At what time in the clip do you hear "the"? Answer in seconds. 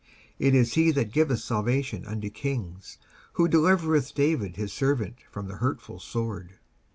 5.47-5.57